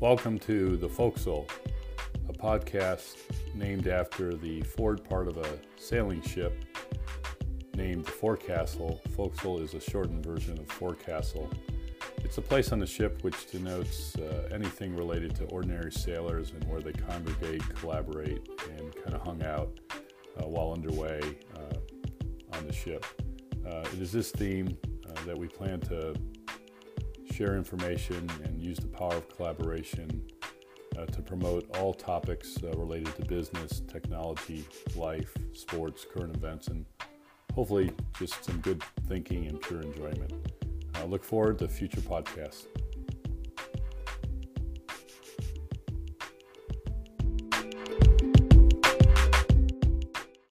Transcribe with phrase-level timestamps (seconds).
[0.00, 1.50] Welcome to The Focsle,
[2.28, 3.16] a podcast
[3.52, 6.64] named after the forward part of a sailing ship
[7.74, 9.00] named the Forecastle.
[9.16, 11.50] Focsle is a shortened version of forecastle.
[12.18, 16.62] It's a place on the ship which denotes uh, anything related to ordinary sailors and
[16.70, 19.80] where they congregate, collaborate, and kind of hung out
[20.38, 21.20] uh, while underway
[21.56, 23.04] uh, on the ship.
[23.66, 24.78] Uh, it is this theme
[25.08, 26.14] uh, that we plan to
[27.38, 30.20] share information, and use the power of collaboration
[30.98, 34.64] uh, to promote all topics uh, related to business, technology,
[34.96, 36.84] life, sports, current events, and
[37.54, 40.32] hopefully just some good thinking and pure enjoyment.
[40.96, 42.66] I look forward to future podcasts.